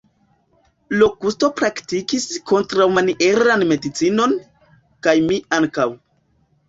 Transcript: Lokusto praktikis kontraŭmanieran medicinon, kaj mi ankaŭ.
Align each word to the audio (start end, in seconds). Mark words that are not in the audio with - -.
Lokusto 1.01 1.49
praktikis 1.59 2.25
kontraŭmanieran 2.53 3.67
medicinon, 3.73 4.35
kaj 5.09 5.15
mi 5.29 5.39
ankaŭ. 5.61 5.87